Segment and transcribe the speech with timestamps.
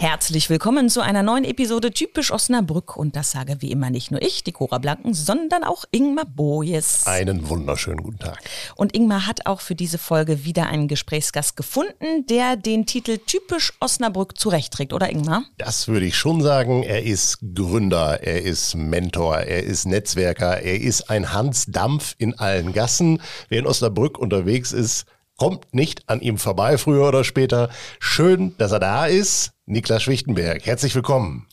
[0.00, 2.96] Herzlich willkommen zu einer neuen Episode Typisch Osnabrück.
[2.96, 7.06] Und das sage wie immer nicht nur ich, die Cora Blanken, sondern auch Ingmar Bojes.
[7.06, 8.38] Einen wunderschönen guten Tag.
[8.76, 13.74] Und Ingmar hat auch für diese Folge wieder einen Gesprächsgast gefunden, der den Titel Typisch
[13.78, 15.42] Osnabrück zurechtträgt, oder Ingmar?
[15.58, 16.82] Das würde ich schon sagen.
[16.82, 22.38] Er ist Gründer, er ist Mentor, er ist Netzwerker, er ist ein Hans Dampf in
[22.38, 23.20] allen Gassen.
[23.50, 25.04] Wer in Osnabrück unterwegs ist,
[25.36, 27.68] kommt nicht an ihm vorbei, früher oder später.
[27.98, 29.52] Schön, dass er da ist.
[29.70, 31.46] Niklas Schwichtenberg, herzlich willkommen.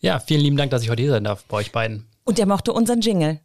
[0.00, 2.04] Ja, vielen lieben Dank, dass ich heute hier sein darf bei euch beiden.
[2.24, 3.40] Und er mochte unseren Jingle.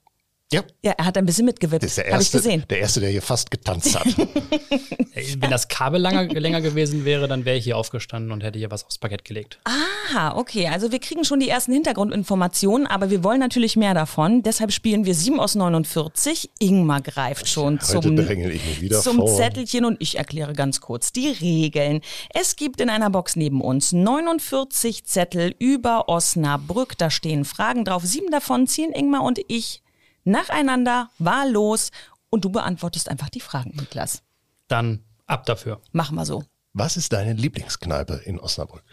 [0.54, 0.64] Ja.
[0.82, 1.84] Ja, er hat ein bisschen mitgewippt.
[1.84, 2.64] Das ist der Habe ich erste, gesehen.
[2.70, 4.08] der erste, der hier fast getanzt hat.
[5.40, 8.72] Wenn das Kabel langer, länger gewesen wäre, dann wäre ich hier aufgestanden und hätte hier
[8.72, 9.60] was aufs Parkett gelegt.
[9.66, 10.68] Aha, okay.
[10.68, 14.42] Also wir kriegen schon die ersten Hintergrundinformationen, aber wir wollen natürlich mehr davon.
[14.42, 16.50] Deshalb spielen wir 7 aus 49.
[16.60, 19.36] Ingmar greift schon Heute zum, drängel ich mich wieder zum vor.
[19.36, 22.00] Zettelchen und ich erkläre ganz kurz die Regeln.
[22.34, 26.98] Es gibt in einer Box neben uns 49 Zettel über Osnabrück.
[26.98, 28.04] Da stehen Fragen drauf.
[28.06, 29.82] Sieben davon ziehen Ingmar und ich
[30.28, 31.92] nacheinander wahllos
[32.30, 34.22] und du beantwortest einfach die Fragen, Niklas.
[34.68, 35.82] Dann ab dafür.
[35.92, 36.44] Machen wir so.
[36.74, 38.84] Was ist deine Lieblingskneipe in Osnabrück?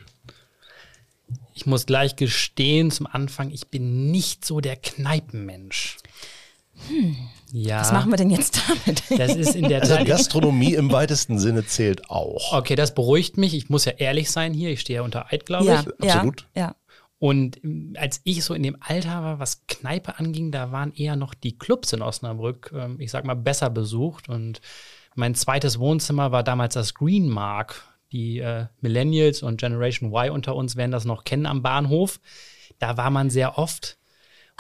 [1.55, 5.99] Ich muss gleich gestehen zum Anfang, ich bin nicht so der Kneipenmensch.
[7.53, 9.03] Ja, Was machen wir denn jetzt damit?
[9.17, 10.05] das ist in der Also.
[10.05, 12.53] Gastronomie im weitesten Sinne zählt auch.
[12.53, 13.55] Okay, das beruhigt mich.
[13.55, 14.71] Ich muss ja ehrlich sein hier.
[14.71, 16.11] Ich stehe ja unter Eid, glaube ja, ich.
[16.11, 16.49] absolut.
[16.55, 16.75] Ja, ja.
[17.25, 21.17] Und ähm, als ich so in dem Alter war, was Kneipe anging, da waren eher
[21.17, 24.29] noch die Clubs in Osnabrück, ähm, ich sag mal, besser besucht.
[24.29, 24.61] Und
[25.15, 27.83] mein zweites Wohnzimmer war damals das Green Mark.
[28.13, 32.21] Die äh, Millennials und Generation Y unter uns werden das noch kennen am Bahnhof.
[32.79, 33.97] Da war man sehr oft.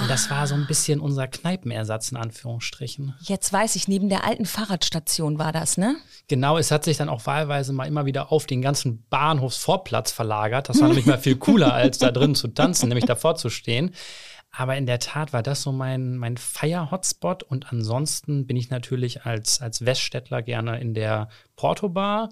[0.00, 3.14] Und das war so ein bisschen unser Kneipenersatz in Anführungsstrichen.
[3.20, 5.97] Jetzt weiß ich, neben der alten Fahrradstation war das, ne?
[6.27, 10.69] Genau, es hat sich dann auch wahlweise mal immer wieder auf den ganzen Bahnhofsvorplatz verlagert.
[10.69, 13.95] Das war nämlich mal viel cooler, als da drin zu tanzen, nämlich davor zu stehen.
[14.51, 17.45] Aber in der Tat war das so mein, mein Feier-Hotspot.
[17.45, 22.30] Und ansonsten bin ich natürlich als, als Weststädtler gerne in der Porto-Bar.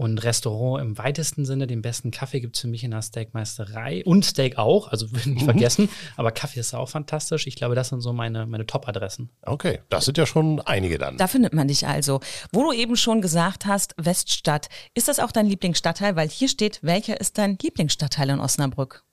[0.00, 4.02] Und Restaurant im weitesten Sinne, den besten Kaffee gibt es für mich in der Steakmeisterei.
[4.06, 5.90] Und Steak auch, also nicht vergessen.
[6.16, 7.46] Aber Kaffee ist auch fantastisch.
[7.46, 9.28] Ich glaube, das sind so meine, meine Top-Adressen.
[9.42, 11.18] Okay, das sind ja schon einige dann.
[11.18, 12.20] Da findet man dich also.
[12.50, 14.70] Wo du eben schon gesagt hast, Weststadt.
[14.94, 16.16] Ist das auch dein Lieblingsstadtteil?
[16.16, 19.04] Weil hier steht, welcher ist dein Lieblingsstadtteil in Osnabrück?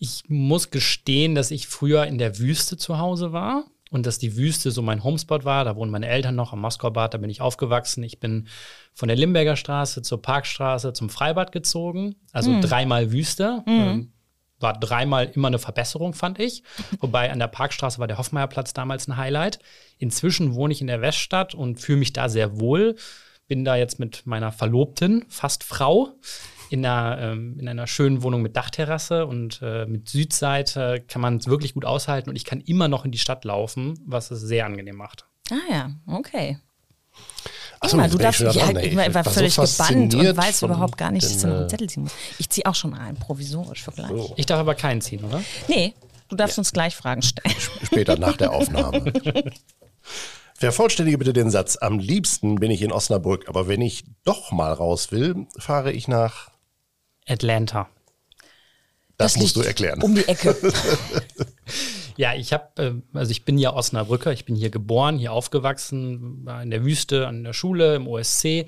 [0.00, 4.36] Ich muss gestehen, dass ich früher in der Wüste zu Hause war und dass die
[4.36, 5.64] Wüste so mein Homespot war.
[5.64, 8.02] Da wohnen meine Eltern noch am Moskau-Bad, da bin ich aufgewachsen.
[8.02, 8.48] Ich bin
[8.94, 13.62] von der Limberger Straße zur Parkstraße zum Freibad gezogen, also dreimal Wüste.
[13.66, 14.12] Ähm,
[14.58, 16.62] war dreimal immer eine Verbesserung, fand ich.
[17.00, 19.58] Wobei an der Parkstraße war der Hoffmeierplatz damals ein Highlight.
[19.98, 22.96] Inzwischen wohne ich in der Weststadt und fühle mich da sehr wohl.
[23.46, 26.14] Bin da jetzt mit meiner Verlobten, fast Frau,
[26.72, 31.36] in einer, ähm, in einer schönen Wohnung mit Dachterrasse und äh, mit Südseite kann man
[31.36, 34.40] es wirklich gut aushalten und ich kann immer noch in die Stadt laufen, was es
[34.40, 35.26] sehr angenehm macht.
[35.50, 36.58] Ah ja, okay.
[37.80, 39.30] Ach so, Ingmar, jetzt du ich darfst, wieder ja, ich war, Ich war war so
[39.30, 42.02] völlig gebannt und weiß überhaupt gar nicht, dass ich den, noch einen äh, Zettel ziehen
[42.04, 42.12] muss.
[42.38, 44.08] Ich ziehe auch schon ein, provisorisch für gleich.
[44.08, 45.42] So, Ich darf aber keinen ziehen, oder?
[45.68, 45.94] Nee,
[46.28, 47.54] du darfst uns gleich Fragen stellen.
[47.82, 49.12] später nach der Aufnahme.
[50.54, 51.76] Vervollständige bitte den Satz.
[51.76, 56.06] Am liebsten bin ich in Osnabrück, aber wenn ich doch mal raus will, fahre ich
[56.06, 56.51] nach.
[57.28, 57.88] Atlanta.
[59.16, 60.02] Das, musst liegt du erklären.
[60.02, 60.56] Um die Ecke.
[62.16, 66.44] Ja, ich habe, äh, also ich bin ja Osnabrücker, ich bin hier geboren, hier aufgewachsen,
[66.44, 68.66] war in der Wüste, an der Schule, im OSC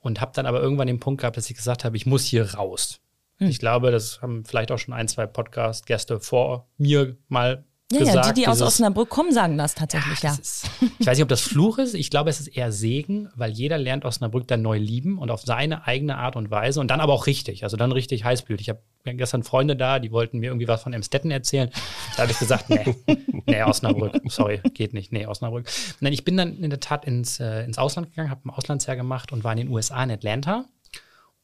[0.00, 2.54] und habe dann aber irgendwann den Punkt gehabt, dass ich gesagt habe, ich muss hier
[2.54, 3.00] raus.
[3.38, 3.48] Hm.
[3.48, 8.16] Ich glaube, das haben vielleicht auch schon ein, zwei Podcast-Gäste vor mir mal Ja, gesagt.
[8.16, 10.30] ja, die, die aus Osnabrück kommen, sagen das tatsächlich, ja.
[10.30, 11.92] das ist, ich weiß nicht, ob das Fluch ist.
[11.94, 15.42] Ich glaube, es ist eher Segen, weil jeder lernt Osnabrück dann neu lieben und auf
[15.42, 17.62] seine eigene Art und Weise und dann aber auch richtig.
[17.62, 18.68] Also dann richtig heißblütig.
[18.68, 21.70] Ich habe gestern Freunde da, die wollten mir irgendwie was von Emstetten erzählen.
[22.16, 22.96] Da habe ich gesagt, nee,
[23.46, 24.14] nee, Osnabrück.
[24.28, 25.12] Sorry, geht nicht.
[25.12, 25.66] Nee, Osnabrück.
[26.00, 28.96] Nein, ich bin dann in der Tat ins, äh, ins Ausland gegangen, habe ein Auslandsjahr
[28.96, 30.64] gemacht und war in den USA in Atlanta.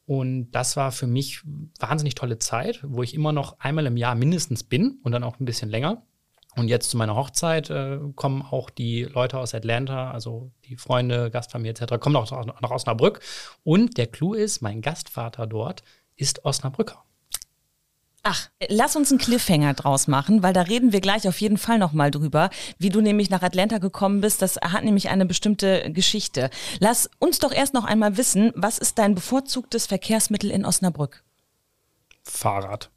[0.05, 1.41] Und das war für mich
[1.79, 5.39] wahnsinnig tolle Zeit, wo ich immer noch einmal im Jahr mindestens bin und dann auch
[5.39, 6.03] ein bisschen länger.
[6.55, 11.31] Und jetzt zu meiner Hochzeit äh, kommen auch die Leute aus Atlanta, also die Freunde,
[11.31, 12.29] Gastfamilie etc., kommen auch
[12.61, 13.21] nach Osnabrück.
[13.63, 15.83] Und der Clou ist, mein Gastvater dort
[16.15, 17.03] ist Osnabrücker.
[18.23, 21.79] Ach, lass uns einen Cliffhanger draus machen, weil da reden wir gleich auf jeden Fall
[21.79, 24.43] nochmal drüber, wie du nämlich nach Atlanta gekommen bist.
[24.43, 26.51] Das hat nämlich eine bestimmte Geschichte.
[26.79, 31.23] Lass uns doch erst noch einmal wissen, was ist dein bevorzugtes Verkehrsmittel in Osnabrück?
[32.23, 32.91] Fahrrad.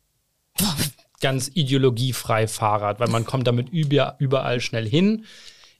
[1.25, 5.25] Ganz ideologiefrei Fahrrad, weil man kommt damit über, überall schnell hin.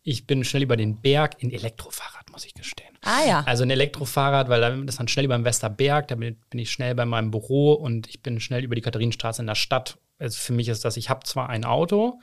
[0.03, 2.97] Ich bin schnell über den Berg in Elektrofahrrad, muss ich gestehen.
[3.03, 3.43] Ah ja.
[3.45, 6.95] Also ein Elektrofahrrad, weil ist dann schnell über den Westerberg, da bin, bin ich schnell
[6.95, 9.99] bei meinem Büro und ich bin schnell über die Katharinenstraße in der Stadt.
[10.19, 12.21] Also für mich ist das, ich habe zwar ein Auto,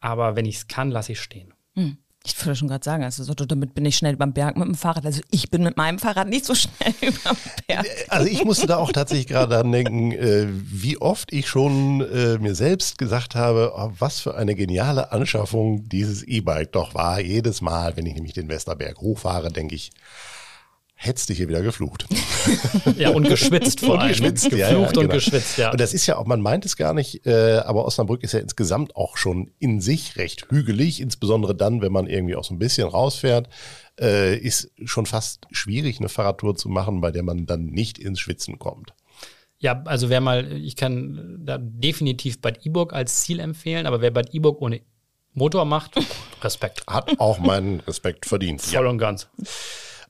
[0.00, 1.54] aber wenn ich es kann, lasse ich stehen.
[1.74, 1.96] Hm.
[2.24, 4.76] Ich würde schon gerade sagen, also so, damit bin ich schnell beim Berg mit dem
[4.76, 5.04] Fahrrad.
[5.04, 7.36] Also ich bin mit meinem Fahrrad nicht so schnell über den
[7.66, 7.86] Berg.
[8.08, 12.38] Also ich musste da auch tatsächlich gerade dran denken, äh, wie oft ich schon äh,
[12.38, 17.20] mir selbst gesagt habe, oh, was für eine geniale Anschaffung dieses E-Bike doch war.
[17.20, 19.90] Jedes Mal, wenn ich nämlich den Westerberg hochfahre, denke ich,
[21.04, 22.06] hättest du hier wieder geflucht.
[22.96, 24.08] Ja, und geschwitzt vor allem.
[24.08, 25.08] geschwitzt, Geflucht ja, ja, und genau.
[25.14, 25.70] geschwitzt, ja.
[25.70, 28.40] Und das ist ja auch, man meint es gar nicht, äh, aber Osnabrück ist ja
[28.40, 32.58] insgesamt auch schon in sich recht hügelig, insbesondere dann, wenn man irgendwie auch so ein
[32.58, 33.48] bisschen rausfährt,
[34.00, 38.20] äh, ist schon fast schwierig, eine Fahrradtour zu machen, bei der man dann nicht ins
[38.20, 38.92] Schwitzen kommt.
[39.58, 44.10] Ja, also wer mal, ich kann da definitiv Bad Iburg als Ziel empfehlen, aber wer
[44.10, 44.80] Bad Iburg ohne
[45.34, 45.94] Motor macht,
[46.42, 46.82] Respekt.
[46.86, 48.60] Hat auch meinen Respekt verdient.
[48.60, 49.28] Voll und ganz.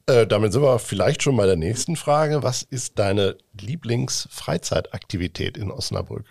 [0.06, 2.42] Äh, damit sind wir vielleicht schon bei der nächsten Frage.
[2.42, 6.26] Was ist deine Lieblingsfreizeitaktivität in Osnabrück?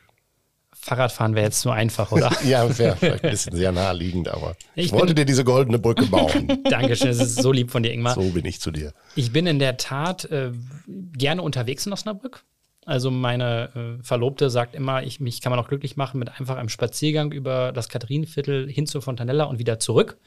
[0.74, 2.32] Fahrradfahren wäre jetzt so einfach, oder?
[2.44, 6.08] Ja, wäre vielleicht ein bisschen sehr naheliegend, aber ich, Ich wollte dir diese goldene Brücke
[6.08, 6.64] bauen.
[6.70, 8.16] Dankeschön, das ist so lieb von dir, Ingmar.
[8.16, 8.94] So bin ich zu dir.
[9.16, 10.52] Ich bin in der Tat äh,
[10.88, 12.44] gerne unterwegs in Osnabrück.
[12.84, 16.58] Also meine äh, Verlobte sagt immer, ich, mich kann man auch glücklich machen mit einfach
[16.58, 20.18] einem Spaziergang über das Katharinenviertel hin zur Fontanella und wieder zurück.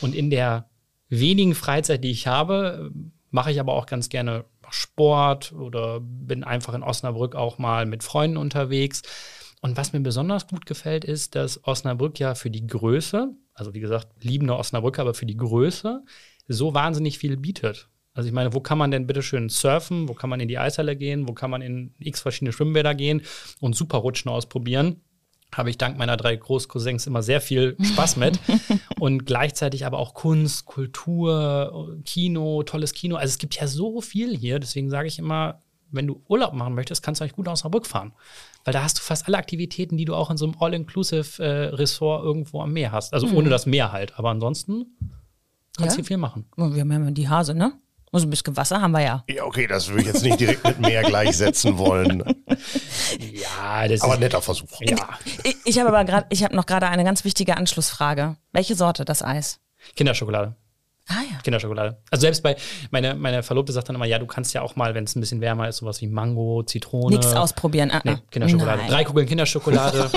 [0.00, 0.68] Und in der
[1.08, 2.90] wenigen Freizeit, die ich habe,
[3.30, 8.02] mache ich aber auch ganz gerne Sport oder bin einfach in Osnabrück auch mal mit
[8.02, 9.02] Freunden unterwegs.
[9.60, 13.80] Und was mir besonders gut gefällt, ist, dass Osnabrück ja für die Größe, also wie
[13.80, 16.04] gesagt, liebende Osnabrück, aber für die Größe
[16.48, 17.88] so wahnsinnig viel bietet.
[18.12, 20.08] Also ich meine, wo kann man denn bitte schön surfen?
[20.08, 21.28] Wo kann man in die Eishalle gehen?
[21.28, 23.22] Wo kann man in x verschiedene Schwimmbäder gehen
[23.60, 25.00] und Superrutschen ausprobieren?
[25.56, 28.38] Habe ich dank meiner drei Großcousins immer sehr viel Spaß mit.
[28.98, 33.16] und gleichzeitig aber auch Kunst, Kultur, Kino, tolles Kino.
[33.16, 34.58] Also es gibt ja so viel hier.
[34.58, 35.60] Deswegen sage ich immer,
[35.90, 38.12] wenn du Urlaub machen möchtest, kannst du eigentlich gut aus Osnabrück fahren.
[38.64, 42.60] Weil da hast du fast alle Aktivitäten, die du auch in so einem All-Inclusive-Ressort irgendwo
[42.62, 43.12] am Meer hast.
[43.14, 44.18] Also ohne das Meer halt.
[44.18, 44.86] Aber ansonsten
[45.76, 45.94] kannst du Ja?
[45.96, 46.46] hier viel machen.
[46.56, 47.74] Oh, Wir haben ja die Hase, ne?
[48.14, 49.24] Also ein bisschen Wasser haben wir ja.
[49.28, 52.22] Ja, okay, das würde ich jetzt nicht direkt mit Meer gleichsetzen wollen.
[53.32, 54.20] Ja, das Aber ist.
[54.20, 54.68] netter Versuch.
[54.80, 54.96] Ja,
[55.44, 58.36] Ich, ich habe aber gerade, ich habe noch gerade eine ganz wichtige Anschlussfrage.
[58.52, 59.60] Welche Sorte das Eis?
[59.96, 60.54] Kinderschokolade.
[61.08, 61.38] Ah ja.
[61.42, 61.98] Kinderschokolade.
[62.10, 62.56] Also selbst bei,
[62.90, 65.20] meine, meine Verlobte sagt dann immer, ja, du kannst ja auch mal, wenn es ein
[65.20, 67.16] bisschen wärmer ist, sowas wie Mango, Zitrone.
[67.16, 67.90] Nichts ausprobieren.
[67.90, 68.16] Ah, Nee.
[68.30, 68.78] Kinderschokolade.
[68.82, 68.90] Nein.
[68.90, 70.10] Drei Kugeln Kinderschokolade.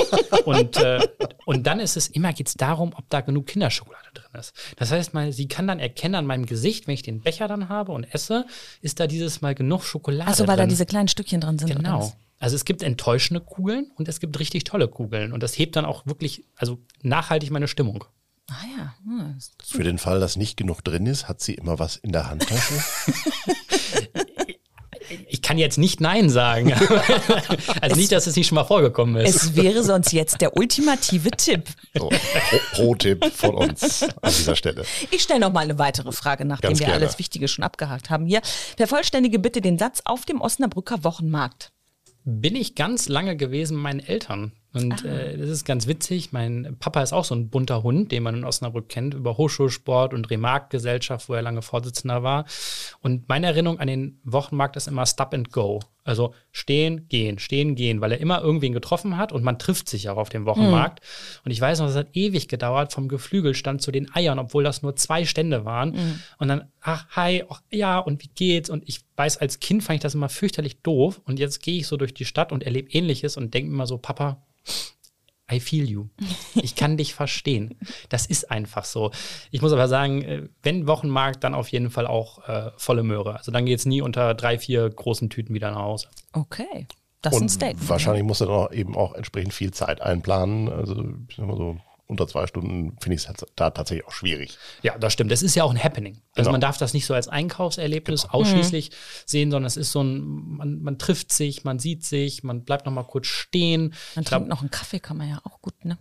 [0.45, 1.05] und, äh,
[1.45, 4.53] und dann ist es, immer geht es darum, ob da genug Kinderschokolade drin ist.
[4.77, 7.69] Das heißt mal, sie kann dann erkennen an meinem Gesicht, wenn ich den Becher dann
[7.69, 8.45] habe und esse,
[8.81, 10.65] ist da dieses Mal genug Schokolade Achso, weil drin.
[10.65, 11.75] da diese kleinen Stückchen drin sind.
[11.75, 12.13] Genau.
[12.39, 15.33] Also es gibt enttäuschende Kugeln und es gibt richtig tolle Kugeln.
[15.33, 18.03] Und das hebt dann auch wirklich, also nachhaltig meine Stimmung.
[18.49, 18.93] Ah ja.
[19.03, 22.29] Hm, Für den Fall, dass nicht genug drin ist, hat sie immer was in der
[22.29, 22.73] Handtasche.
[25.27, 26.73] Ich kann jetzt nicht Nein sagen.
[27.81, 29.35] also nicht, dass es nicht schon mal vorgekommen ist.
[29.35, 31.63] Es wäre sonst jetzt der ultimative Tipp.
[31.97, 34.83] So, Pro- Pro-Tipp von uns an dieser Stelle.
[35.11, 37.03] Ich stelle noch mal eine weitere Frage, nachdem Ganz wir gerne.
[37.05, 38.41] alles Wichtige schon abgehakt haben hier.
[38.77, 41.71] Vervollständige bitte den Satz auf dem Osnabrücker Wochenmarkt.
[42.23, 44.51] bin ich ganz lange gewesen meinen Eltern.
[44.73, 46.33] Und äh, das ist ganz witzig.
[46.33, 50.13] Mein Papa ist auch so ein bunter Hund, den man in Osnabrück kennt, über Hochschulsport
[50.13, 52.45] und Remark-Gesellschaft, wo er lange Vorsitzender war.
[53.01, 55.79] Und meine Erinnerung an den Wochenmarkt ist immer Stop and Go.
[56.03, 60.07] Also stehen, gehen, stehen, gehen, weil er immer irgendwen getroffen hat und man trifft sich
[60.09, 61.01] auch auf dem Wochenmarkt.
[61.43, 64.83] Und ich weiß noch, es hat ewig gedauert vom Geflügelstand zu den Eiern, obwohl das
[64.83, 66.21] nur zwei Stände waren.
[66.37, 68.69] Und dann, ach, hi, ach, ja, und wie geht's?
[68.69, 71.19] Und ich weiß, als Kind fand ich das immer fürchterlich doof.
[71.25, 73.87] Und jetzt gehe ich so durch die Stadt und erlebe Ähnliches und denke mir immer
[73.87, 74.41] so, Papa,
[75.49, 76.07] I feel you.
[76.55, 77.77] Ich kann dich verstehen.
[78.09, 79.11] Das ist einfach so.
[79.51, 83.37] Ich muss aber sagen, äh, wenn Wochenmarkt, dann auf jeden Fall auch äh, volle Möhre.
[83.37, 86.09] Also dann geht es nie unter drei, vier großen Tüten wieder nach Hause.
[86.33, 86.87] Okay.
[87.21, 87.89] Das ist ein Statement.
[87.89, 90.69] wahrscheinlich muss er dann auch eben auch entsprechend viel Zeit einplanen.
[90.69, 94.11] Also ich sag mal so unter zwei Stunden finde ich es halt da tatsächlich auch
[94.11, 94.57] schwierig.
[94.81, 95.29] Ja, das stimmt.
[95.31, 96.15] Das ist ja auch ein Happening.
[96.35, 96.51] Also Genau.
[96.53, 98.91] man darf das nicht so als Einkaufserlebnis ausschließlich
[99.25, 100.21] sehen, sondern es ist so ein,
[100.57, 103.93] man, man trifft sich, man sieht sich, man bleibt noch mal kurz stehen.
[104.15, 105.97] Man Ich glaub, trinkt noch einen Kaffee, kann man ja auch gut, ne?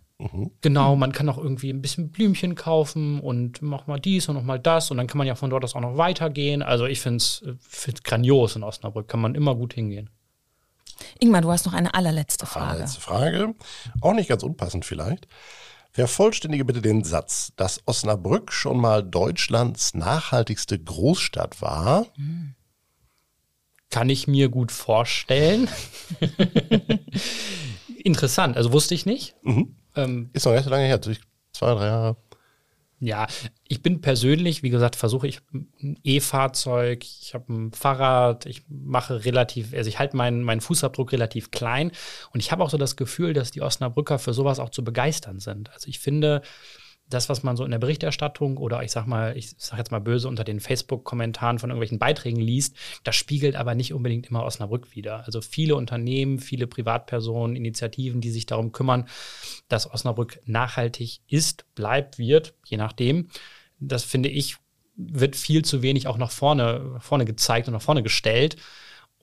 [0.63, 4.45] Genau, man kann auch irgendwie ein bisschen Blümchen kaufen und mach mal dies und noch
[4.45, 6.63] mal das und dann kann man ja von dort aus auch noch weitergehen.
[6.63, 7.43] Also ich finde es
[8.03, 10.09] grandios in Osnabrück, kann man immer gut hingehen.
[11.21, 12.79] Ingmar, du hast noch eine allerletzte Frage.
[12.81, 13.55] Letzte Frage,
[14.01, 15.29] auch nicht ganz unpassend vielleicht.
[15.97, 22.07] Vervollständige bitte den Satz, dass Osnabrück schon mal Deutschlands nachhaltigste Großstadt war.
[23.89, 25.71] Kann ich mir gut vorstellen.
[28.05, 29.37] Interessant, also wusste ich nicht.
[29.95, 32.17] Ähm, Ist noch nicht so lange her, zwei, drei Jahre.
[32.99, 33.27] Ja,
[33.69, 39.27] ich bin persönlich, wie gesagt, versuche ich ein E-Fahrzeug, ich habe ein Fahrrad, ich mache
[39.27, 41.93] relativ, also ich halte meinen, meinen Fußabdruck relativ klein
[42.33, 45.41] und ich habe auch so das Gefühl, dass die Osnabrücker für sowas auch zu begeistern
[45.41, 45.71] sind.
[45.75, 46.41] Also ich finde,
[47.09, 50.01] das, was man so in der Berichterstattung oder ich sag mal, ich sag jetzt mal
[50.01, 54.95] böse unter den Facebook-Kommentaren von irgendwelchen Beiträgen liest, das spiegelt aber nicht unbedingt immer Osnabrück
[54.97, 55.25] wieder.
[55.25, 59.07] Also viele Unternehmen, viele Privatpersonen, Initiativen, die sich darum kümmern,
[59.69, 63.29] dass Osnabrück nachhaltig ist, bleibt, wird, je nachdem.
[63.79, 64.57] Das finde ich,
[64.97, 68.57] wird viel zu wenig auch nach vorne, vorne gezeigt und nach vorne gestellt.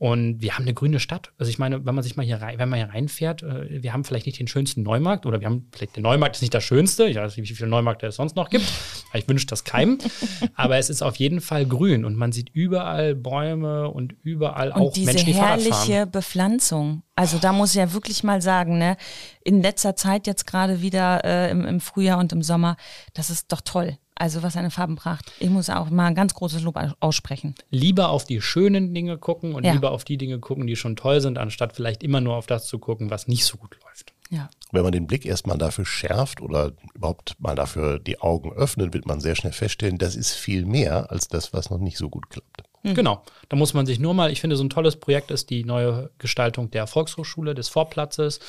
[0.04, 1.32] Und wir haben eine grüne Stadt.
[1.38, 3.94] Also ich meine, wenn man sich mal hier rein, wenn man hier reinfährt, äh, wir
[3.94, 6.66] haben vielleicht nicht den schönsten Neumarkt oder wir haben vielleicht der Neumarkt ist nicht das
[6.66, 7.06] Schönste.
[7.06, 8.66] Ich weiß nicht, wie viele Neumärkte es sonst noch gibt.
[9.14, 10.00] Ich wünsche das keinem.
[10.56, 14.82] Aber es ist auf jeden Fall grün und man sieht überall Bäume und überall und
[14.82, 15.72] auch diese Menschen, die Fahrrad fahren.
[15.72, 17.04] herrliche Bepflanzung.
[17.16, 18.98] Also da muss ich ja wirklich mal sagen, ne,
[19.46, 22.76] in letzter Zeit jetzt gerade wieder äh, im, im Frühjahr und im Sommer,
[23.14, 23.98] das ist doch toll.
[24.16, 25.32] Also was eine Farbenpracht.
[25.40, 27.56] Ich muss auch mal ein ganz großes Lob aussprechen.
[27.72, 29.74] Lieber auf die schönen Dinge gucken und Ja.
[29.74, 32.68] lieber auf die Dinge gucken, die schon toll sind, anstatt vielleicht immer nur auf das
[32.68, 34.14] zu gucken, was nicht so gut läuft.
[34.30, 34.50] Ja.
[34.72, 39.06] Wenn man den Blick erstmal dafür schärft oder überhaupt mal dafür die Augen öffnet, wird
[39.06, 42.30] man sehr schnell feststellen, das ist viel mehr als das, was noch nicht so gut
[42.30, 42.64] klappt.
[42.84, 43.24] Genau.
[43.50, 46.10] Da muss man sich nur mal, ich finde, so ein tolles Projekt ist die neue
[46.18, 48.40] Gestaltung der Volkshochschule, des Vorplatzes,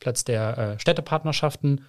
[0.00, 1.84] Platz der äh, Städtepartnerschaften.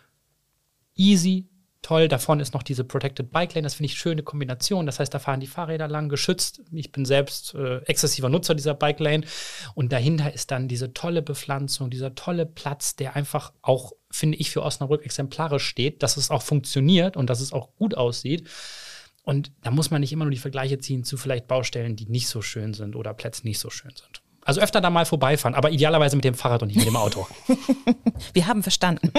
[0.95, 1.47] Easy,
[1.85, 2.07] toll.
[2.07, 3.63] Da vorne ist noch diese Protected Bike Lane.
[3.63, 4.85] Das finde ich eine schöne Kombination.
[4.85, 6.61] Das heißt, da fahren die Fahrräder lang, geschützt.
[6.71, 9.25] Ich bin selbst äh, exzessiver Nutzer dieser Bike Lane.
[9.75, 14.49] Und dahinter ist dann diese tolle Bepflanzung, dieser tolle Platz, der einfach auch, finde ich,
[14.49, 18.47] für Osnabrück exemplarisch steht, dass es auch funktioniert und dass es auch gut aussieht.
[19.23, 22.27] Und da muss man nicht immer nur die Vergleiche ziehen zu vielleicht Baustellen, die nicht
[22.27, 24.21] so schön sind oder Plätze nicht so schön sind.
[24.45, 27.27] Also öfter da mal vorbeifahren, aber idealerweise mit dem Fahrrad und nicht mit dem Auto.
[28.33, 29.11] Wir haben verstanden.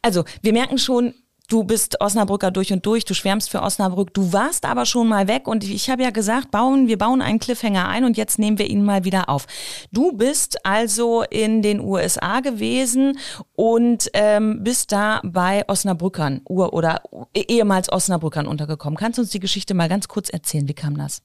[0.00, 1.12] also, wir merken schon,
[1.52, 5.28] du bist Osnabrücker durch und durch, du schwärmst für Osnabrück, du warst aber schon mal
[5.28, 8.58] weg und ich habe ja gesagt, bauen, wir bauen einen Cliffhanger ein und jetzt nehmen
[8.58, 9.46] wir ihn mal wieder auf.
[9.92, 13.18] Du bist also in den USA gewesen
[13.54, 17.02] und ähm, bist da bei Osnabrückern Ur- oder
[17.34, 18.96] ehemals Osnabrückern untergekommen.
[18.96, 20.68] Kannst du uns die Geschichte mal ganz kurz erzählen?
[20.68, 21.22] Wie kam das?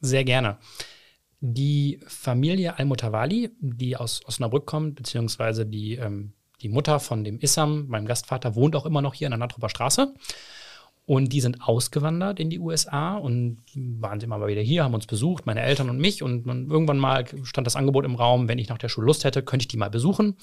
[0.00, 0.56] Sehr gerne.
[1.40, 6.32] Die Familie Al-Mutawali, die aus Osnabrück kommt, beziehungsweise die, ähm,
[6.62, 9.68] die Mutter von dem Issam, meinem Gastvater, wohnt auch immer noch hier in der Nattroper
[9.68, 10.14] Straße.
[11.04, 15.46] Und die sind ausgewandert in die USA und waren immer wieder hier, haben uns besucht,
[15.46, 16.22] meine Eltern und mich.
[16.22, 19.42] Und irgendwann mal stand das Angebot im Raum, wenn ich nach der Schule Lust hätte,
[19.42, 20.36] könnte ich die mal besuchen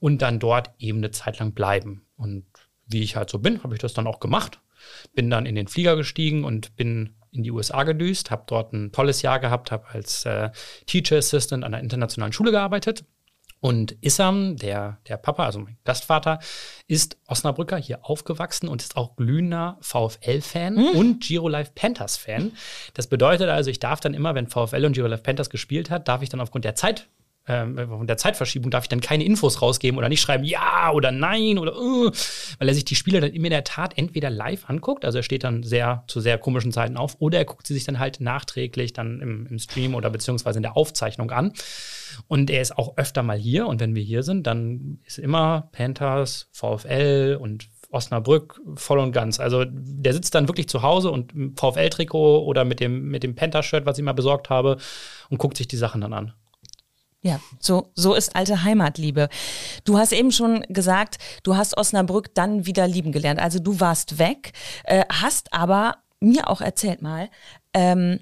[0.00, 2.06] und dann dort eben eine Zeit lang bleiben.
[2.16, 2.46] Und
[2.86, 4.60] wie ich halt so bin, habe ich das dann auch gemacht.
[5.12, 8.92] Bin dann in den Flieger gestiegen und bin in die USA gedüst, habe dort ein
[8.92, 10.50] tolles Jahr gehabt, habe als äh,
[10.86, 13.04] Teacher Assistant an einer internationalen Schule gearbeitet.
[13.60, 16.38] Und Issam, der, der Papa, also mein Gastvater,
[16.86, 22.52] ist Osnabrücker hier aufgewachsen und ist auch glühender VfL-Fan und Giro Life Panthers-Fan.
[22.94, 26.06] Das bedeutet also, ich darf dann immer, wenn VfL und Giro Life Panthers gespielt hat,
[26.06, 27.08] darf ich dann aufgrund der Zeit
[27.48, 31.10] ähm, aufgrund der Zeitverschiebung darf ich dann keine Infos rausgeben oder nicht schreiben ja oder
[31.10, 32.10] nein oder uh,
[32.58, 35.44] weil er sich die Spiele dann in der Tat entweder live anguckt, also er steht
[35.44, 38.92] dann sehr zu sehr komischen Zeiten auf, oder er guckt sie sich dann halt nachträglich
[38.92, 41.52] dann im, im Stream oder beziehungsweise in der Aufzeichnung an.
[42.26, 45.68] Und er ist auch öfter mal hier und wenn wir hier sind, dann ist immer
[45.72, 49.40] Panthers, VfL und Osnabrück voll und ganz.
[49.40, 53.86] Also der sitzt dann wirklich zu Hause und VfL-Trikot oder mit dem, mit dem Panther-Shirt,
[53.86, 54.76] was ich mal besorgt habe,
[55.30, 56.32] und guckt sich die Sachen dann an.
[57.20, 59.28] Ja, so, so ist alte Heimatliebe.
[59.84, 63.40] Du hast eben schon gesagt, du hast Osnabrück dann wieder lieben gelernt.
[63.40, 64.52] Also du warst weg,
[64.84, 67.28] äh, hast aber mir auch erzählt mal,
[67.74, 68.20] ähm,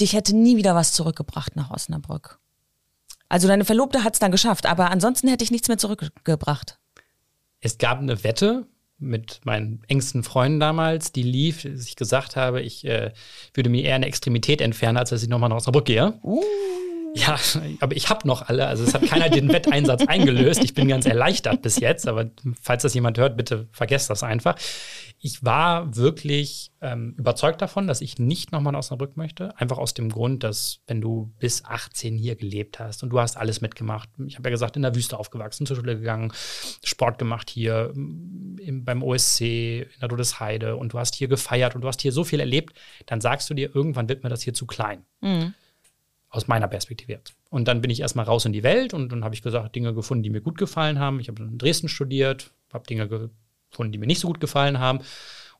[0.00, 2.38] dich hätte nie wieder was zurückgebracht nach Osnabrück.
[3.28, 6.78] Also deine Verlobte hat es dann geschafft, aber ansonsten hätte ich nichts mehr zurückgebracht.
[7.60, 8.66] Es gab eine Wette
[8.98, 13.12] mit meinen engsten Freunden damals, die lief, dass ich gesagt habe, ich äh,
[13.54, 16.20] würde mir eher eine Extremität entfernen, als dass ich nochmal nach Osnabrück gehe.
[17.14, 17.38] Ja,
[17.80, 18.66] aber ich habe noch alle.
[18.66, 20.64] Also es hat keiner den Wetteinsatz eingelöst.
[20.64, 22.08] Ich bin ganz erleichtert bis jetzt.
[22.08, 24.56] Aber falls das jemand hört, bitte vergesst das einfach.
[25.18, 29.56] Ich war wirklich ähm, überzeugt davon, dass ich nicht nochmal nach Osnabrück möchte.
[29.58, 33.36] Einfach aus dem Grund, dass wenn du bis 18 hier gelebt hast und du hast
[33.36, 34.08] alles mitgemacht.
[34.26, 36.32] Ich habe ja gesagt, in der Wüste aufgewachsen, zur Schule gegangen,
[36.82, 41.82] Sport gemacht hier im, beim OSC, in der Todesheide und du hast hier gefeiert und
[41.82, 42.76] du hast hier so viel erlebt,
[43.06, 45.04] dann sagst du dir, irgendwann wird mir das hier zu klein
[46.32, 47.34] aus meiner Perspektive jetzt.
[47.50, 49.94] Und dann bin ich erstmal raus in die Welt und dann habe ich gesagt, Dinge
[49.94, 51.20] gefunden, die mir gut gefallen haben.
[51.20, 55.00] Ich habe in Dresden studiert, habe Dinge gefunden, die mir nicht so gut gefallen haben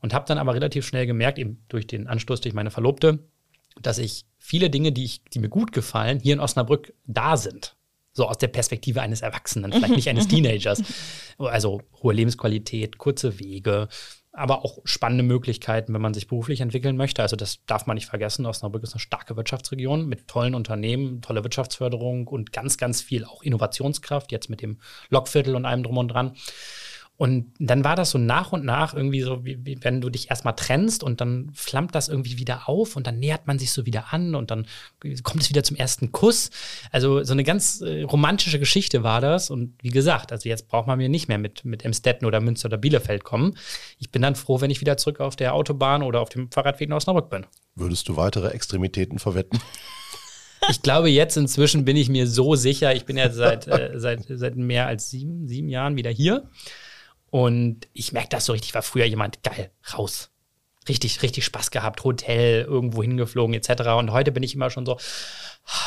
[0.01, 3.19] und habe dann aber relativ schnell gemerkt, eben durch den Anstoß durch meine Verlobte,
[3.81, 7.75] dass ich viele Dinge, die, ich, die mir gut gefallen, hier in Osnabrück da sind.
[8.11, 10.81] So aus der Perspektive eines Erwachsenen, vielleicht nicht eines Teenagers.
[11.37, 13.89] Also hohe Lebensqualität, kurze Wege,
[14.35, 17.21] aber auch spannende Möglichkeiten, wenn man sich beruflich entwickeln möchte.
[17.21, 18.47] Also das darf man nicht vergessen.
[18.47, 23.43] Osnabrück ist eine starke Wirtschaftsregion mit tollen Unternehmen, tolle Wirtschaftsförderung und ganz, ganz viel auch
[23.43, 26.35] Innovationskraft, jetzt mit dem Lokviertel und allem drum und dran.
[27.15, 30.31] Und dann war das so nach und nach irgendwie so, wie, wie, wenn du dich
[30.31, 33.85] erstmal trennst und dann flammt das irgendwie wieder auf und dann nähert man sich so
[33.85, 34.65] wieder an und dann
[35.21, 36.49] kommt es wieder zum ersten Kuss.
[36.91, 39.51] Also so eine ganz äh, romantische Geschichte war das.
[39.51, 42.65] Und wie gesagt, also jetzt braucht man mir nicht mehr mit, mit Emstetten oder Münster
[42.65, 43.55] oder Bielefeld kommen.
[43.99, 46.89] Ich bin dann froh, wenn ich wieder zurück auf der Autobahn oder auf dem Fahrradweg
[46.89, 47.45] nach Osnabrück bin.
[47.75, 49.59] Würdest du weitere Extremitäten verwetten?
[50.69, 52.95] Ich glaube, jetzt inzwischen bin ich mir so sicher.
[52.95, 56.49] Ich bin ja seit, äh, seit, seit mehr als sieben, sieben Jahren wieder hier.
[57.33, 60.29] Und ich merke das so richtig, ich war früher jemand, geil, raus.
[60.87, 63.87] Richtig, richtig Spaß gehabt, Hotel, irgendwo hingeflogen etc.
[63.97, 64.99] Und heute bin ich immer schon so,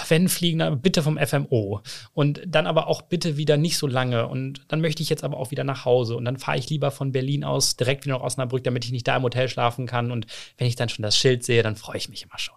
[0.09, 1.83] wenn fliegen, dann bitte vom FMO.
[2.15, 4.27] Und dann aber auch bitte wieder nicht so lange.
[4.27, 6.17] Und dann möchte ich jetzt aber auch wieder nach Hause.
[6.17, 9.07] Und dann fahre ich lieber von Berlin aus direkt wieder nach Osnabrück, damit ich nicht
[9.07, 10.11] da im Hotel schlafen kann.
[10.11, 10.27] Und
[10.59, 12.57] wenn ich dann schon das Schild sehe, dann freue ich mich immer schon.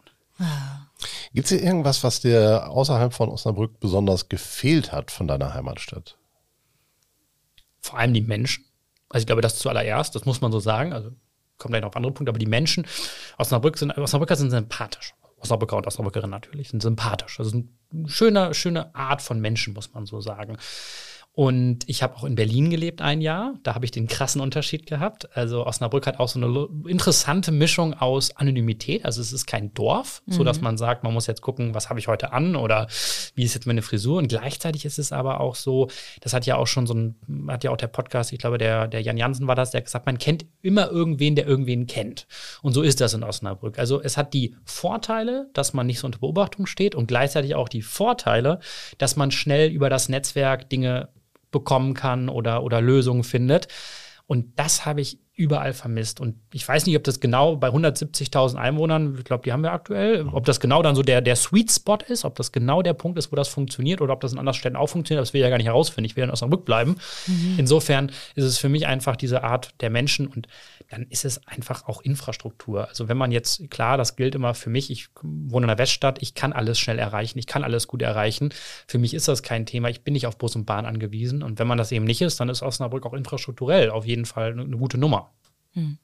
[1.32, 6.18] Gibt es hier irgendwas, was dir außerhalb von Osnabrück besonders gefehlt hat von deiner Heimatstadt?
[7.82, 8.66] Vor allem die Menschen.
[9.10, 10.94] Also ich glaube, das zuallererst, das muss man so sagen.
[10.94, 11.12] Also
[11.58, 12.86] kommen gleich noch auf andere Punkte, aber die Menschen
[13.38, 15.14] Osnabrück sind, Osnabrücker sind sympathisch.
[15.38, 17.40] Osnabrücker und Osnabrückerinnen natürlich sind sympathisch.
[17.40, 17.64] Also
[17.94, 20.58] eine schöne, schöne Art von Menschen, muss man so sagen.
[21.34, 23.54] Und ich habe auch in Berlin gelebt ein Jahr.
[23.64, 25.38] Da habe ich den krassen Unterschied gehabt.
[25.38, 29.06] Also Osnabrück hat auch so eine interessante Mischung aus Anonymität.
[29.06, 30.34] Also es ist kein Dorf, mhm.
[30.34, 32.88] so dass man sagt, man muss jetzt gucken, was habe ich heute an oder
[33.36, 34.18] wie ist jetzt meine Frisur.
[34.18, 35.88] Und gleichzeitig ist es aber auch so,
[36.20, 37.16] das hat ja auch schon so ein,
[37.48, 40.08] hat ja auch der Podcast, ich glaube, der, der Jan Jansen war das, der gesagt,
[40.08, 42.28] man kennt immer irgendwen, der irgendwen kennt.
[42.62, 43.80] Und so ist das in Osnabrück.
[43.80, 47.70] Also es hat die Vorteile, dass man nicht so unter Beobachtung steht und gleichzeitig auch
[47.70, 48.60] die Vorteile,
[48.98, 51.08] dass man schnell über das Netzwerk Dinge
[51.52, 53.68] bekommen kann oder, oder Lösungen findet.
[54.26, 56.20] Und das habe ich überall vermisst.
[56.20, 59.72] Und ich weiß nicht, ob das genau bei 170.000 Einwohnern, ich glaube, die haben wir
[59.72, 62.94] aktuell, ob das genau dann so der, der Sweet Spot ist, ob das genau der
[62.94, 65.40] Punkt ist, wo das funktioniert oder ob das in anderen Städten auch funktioniert, das will
[65.40, 66.06] ich ja gar nicht herausfinden.
[66.06, 66.98] Ich will ja aus dem Rück bleiben.
[67.26, 67.56] Mhm.
[67.58, 70.50] Insofern ist es für mich einfach diese Art der Menschen und
[70.90, 72.90] dann ist es einfach auch Infrastruktur.
[72.90, 76.22] Also wenn man jetzt, klar, das gilt immer für mich, ich wohne in der Weststadt,
[76.22, 78.50] ich kann alles schnell erreichen, ich kann alles gut erreichen.
[78.88, 81.44] Für mich ist das kein Thema, ich bin nicht auf Bus und Bahn angewiesen.
[81.44, 84.52] Und wenn man das eben nicht ist, dann ist Osnabrück auch infrastrukturell auf jeden Fall
[84.52, 85.29] eine gute Nummer.
[85.74, 85.98] Hm.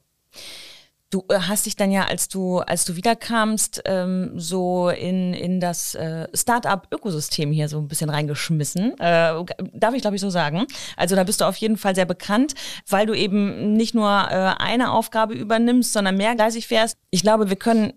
[1.10, 5.60] Du äh, hast dich dann ja, als du, als du wiederkamst, ähm, so in, in
[5.60, 8.98] das äh, Start-up-Ökosystem hier so ein bisschen reingeschmissen.
[8.98, 10.66] Äh, darf ich, glaube ich, so sagen.
[10.96, 12.54] Also da bist du auf jeden Fall sehr bekannt,
[12.88, 16.96] weil du eben nicht nur äh, eine Aufgabe übernimmst, sondern mehrgleisig fährst.
[17.10, 17.92] Ich glaube, wir können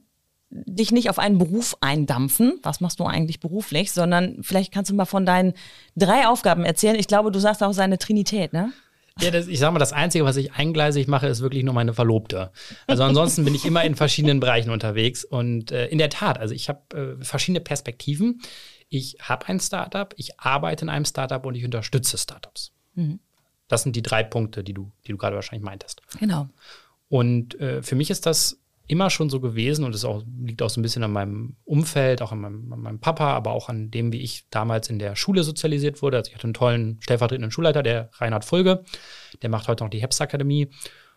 [0.51, 2.60] dich nicht auf einen Beruf eindampfen.
[2.63, 3.91] Was machst du eigentlich beruflich?
[3.91, 5.53] Sondern vielleicht kannst du mal von deinen
[5.95, 6.95] drei Aufgaben erzählen.
[6.95, 8.71] Ich glaube, du sagst auch seine Trinität, ne?
[9.19, 11.93] Ja, das, ich sag mal, das Einzige, was ich eingleisig mache, ist wirklich nur meine
[11.93, 12.52] Verlobte.
[12.88, 15.26] Also ansonsten bin ich immer in verschiedenen Bereichen unterwegs.
[15.26, 18.41] Und äh, in der Tat, also ich habe äh, verschiedene Perspektiven.
[18.88, 22.72] Ich habe ein Startup, ich arbeite in einem Startup und ich unterstütze Startups.
[22.95, 23.19] Mhm.
[23.67, 26.02] Das sind die drei Punkte, die du, die du gerade wahrscheinlich meintest.
[26.19, 26.50] Genau.
[27.08, 30.06] Und äh, für mich ist das immer schon so gewesen und es
[30.43, 33.52] liegt auch so ein bisschen an meinem Umfeld, auch an meinem, an meinem, Papa, aber
[33.52, 36.17] auch an dem, wie ich damals in der Schule sozialisiert wurde.
[36.17, 38.84] Also ich hatte einen tollen stellvertretenden Schulleiter, der Reinhard Fulge,
[39.43, 40.69] der macht heute noch die Heps Akademie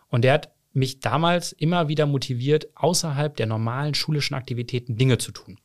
[0.07, 5.31] und der hat mich damals immer wieder motiviert, außerhalb der normalen schulischen Aktivitäten Dinge zu
[5.31, 5.57] tun.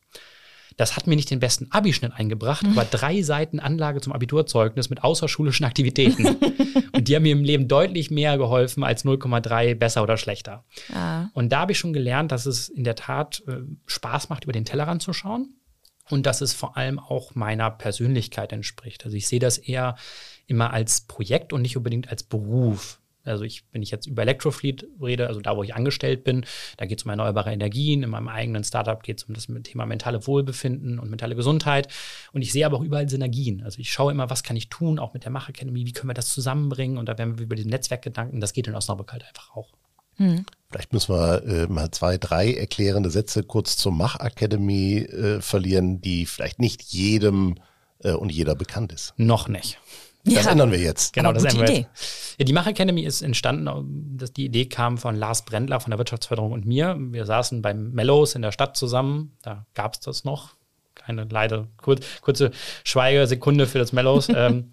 [0.79, 5.03] Das hat mir nicht den besten Abischnitt eingebracht, aber drei Seiten Anlage zum Abiturzeugnis mit
[5.03, 6.25] außerschulischen Aktivitäten.
[6.93, 10.63] und die haben mir im Leben deutlich mehr geholfen als 0,3 besser oder schlechter.
[10.93, 11.25] Ah.
[11.33, 14.53] Und da habe ich schon gelernt, dass es in der Tat äh, Spaß macht, über
[14.53, 15.53] den Tellerrand zu schauen.
[16.09, 19.03] Und dass es vor allem auch meiner Persönlichkeit entspricht.
[19.03, 19.97] Also ich sehe das eher
[20.47, 23.01] immer als Projekt und nicht unbedingt als Beruf.
[23.23, 26.45] Also ich, wenn ich jetzt über Electrofleet rede, also da, wo ich angestellt bin,
[26.77, 28.03] da geht es um erneuerbare Energien.
[28.03, 31.87] In meinem eigenen Startup geht es um das Thema mentale Wohlbefinden und mentale Gesundheit.
[32.31, 33.63] Und ich sehe aber auch überall Synergien.
[33.63, 36.09] Also ich schaue immer, was kann ich tun, auch mit der Mach Academy, wie können
[36.09, 36.97] wir das zusammenbringen?
[36.97, 39.69] Und da werden wir über diesen Netzwerkgedanken, das geht in Osnabrück halt einfach auch.
[40.17, 40.45] Mhm.
[40.69, 46.01] Vielleicht müssen wir äh, mal zwei, drei erklärende Sätze kurz zur Mach Academy äh, verlieren,
[46.01, 47.55] die vielleicht nicht jedem
[48.03, 49.13] äh, und jeder bekannt ist.
[49.17, 49.79] Noch nicht.
[50.25, 50.51] Das ja.
[50.51, 51.13] ändern wir jetzt.
[51.13, 52.28] Genau, das ändern wir jetzt.
[52.39, 55.97] Ja, die Mach Academy ist entstanden, dass die Idee kam von Lars Brendler von der
[55.97, 56.95] Wirtschaftsförderung und mir.
[56.97, 59.35] Wir saßen beim Mellows in der Stadt zusammen.
[59.41, 60.55] Da gab es das noch.
[60.95, 62.51] Keine leider kurz, kurze
[62.85, 64.29] Schweigesekunde für das Mellows.
[64.33, 64.71] ähm,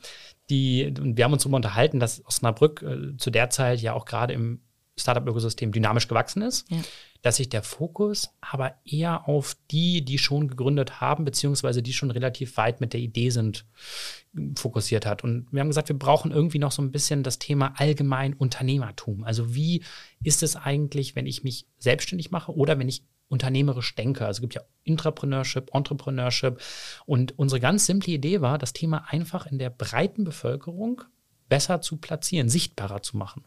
[0.49, 4.05] die, und wir haben uns darüber unterhalten, dass Osnabrück äh, zu der Zeit ja auch
[4.05, 4.61] gerade im
[4.97, 6.79] Startup-Ökosystem dynamisch gewachsen ist, ja.
[7.27, 12.13] Dass sich der Fokus aber eher auf die, die schon gegründet haben, beziehungsweise die schon
[12.13, 13.67] relativ weit mit der Idee sind,
[14.55, 15.25] fokussiert hat.
[15.25, 19.25] Und wir haben gesagt, wir brauchen irgendwie noch so ein bisschen das Thema allgemein Unternehmertum.
[19.25, 19.83] Also wie
[20.23, 24.25] ist es eigentlich, wenn ich mich selbstständig mache oder wenn ich unternehmerisch denke.
[24.25, 26.61] Also es gibt ja Intrapreneurship, Entrepreneurship.
[27.07, 31.03] Und unsere ganz simple Idee war, das Thema einfach in der breiten Bevölkerung
[31.49, 33.45] besser zu platzieren, sichtbarer zu machen.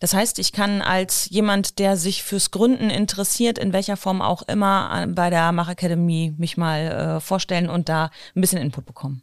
[0.00, 4.42] Das heißt, ich kann als jemand, der sich fürs Gründen interessiert, in welcher Form auch
[4.42, 6.80] immer, bei der Mach Academy mich mal
[7.16, 9.22] äh, vorstellen und da ein bisschen Input bekommen.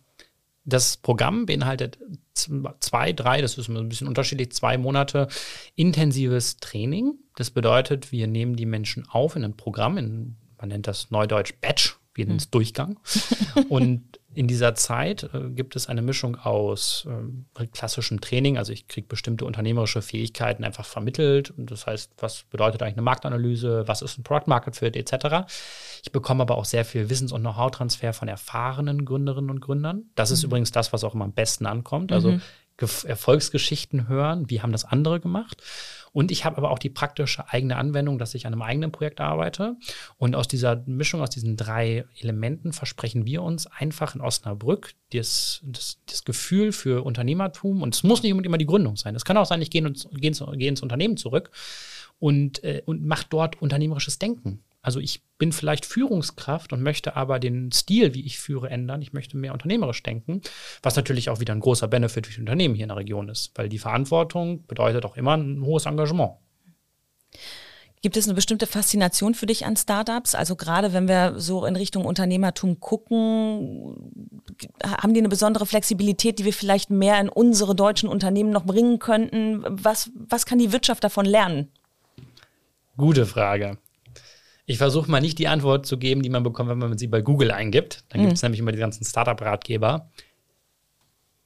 [0.66, 1.98] Das Programm beinhaltet
[2.34, 5.28] zwei, drei, das ist ein bisschen unterschiedlich, zwei Monate
[5.76, 7.16] intensives Training.
[7.36, 11.54] Das bedeutet, wir nehmen die Menschen auf in ein Programm, in, man nennt das Neudeutsch
[11.60, 12.52] Batch, wir nennen es hm.
[12.52, 13.00] Durchgang.
[13.70, 17.08] Und in dieser Zeit äh, gibt es eine Mischung aus
[17.58, 21.52] äh, klassischem Training, also ich kriege bestimmte unternehmerische Fähigkeiten einfach vermittelt.
[21.52, 25.48] Und das heißt, was bedeutet eigentlich eine Marktanalyse, was ist ein Product Market Fit etc.
[26.04, 30.04] Ich bekomme aber auch sehr viel Wissens- und Know-how-Transfer von erfahrenen Gründerinnen und Gründern.
[30.16, 30.50] Das ist mhm.
[30.50, 32.12] übrigens das, was auch immer am besten ankommt.
[32.12, 32.42] Also mhm.
[32.82, 35.62] Erfolgsgeschichten hören, wie haben das andere gemacht.
[36.12, 39.22] Und ich habe aber auch die praktische eigene Anwendung, dass ich an einem eigenen Projekt
[39.22, 39.76] arbeite.
[40.18, 45.62] Und aus dieser Mischung, aus diesen drei Elementen versprechen wir uns einfach in Osnabrück das,
[45.64, 47.82] das, das Gefühl für Unternehmertum.
[47.82, 49.16] Und es muss nicht immer die Gründung sein.
[49.16, 51.52] Es kann auch sein, ich gehe ins, gehe ins, gehe ins Unternehmen zurück
[52.20, 54.64] und, äh, und mache dort unternehmerisches Denken.
[54.90, 59.04] Also ich bin vielleicht Führungskraft und möchte aber den Stil, wie ich führe, ändern.
[59.04, 60.42] Ich möchte mehr unternehmerisch denken,
[60.82, 63.52] was natürlich auch wieder ein großer Benefit für die Unternehmen hier in der Region ist,
[63.54, 66.38] weil die Verantwortung bedeutet auch immer ein hohes Engagement.
[68.02, 70.34] Gibt es eine bestimmte Faszination für dich an Startups?
[70.34, 73.96] Also gerade wenn wir so in Richtung Unternehmertum gucken,
[74.84, 78.98] haben die eine besondere Flexibilität, die wir vielleicht mehr in unsere deutschen Unternehmen noch bringen
[78.98, 79.64] könnten?
[79.68, 81.68] Was, was kann die Wirtschaft davon lernen?
[82.98, 83.78] Gute Frage.
[84.70, 87.22] Ich versuche mal nicht die Antwort zu geben, die man bekommt, wenn man sie bei
[87.22, 88.04] Google eingibt.
[88.10, 88.46] Dann gibt es mhm.
[88.46, 90.12] nämlich immer die ganzen Startup-Ratgeber.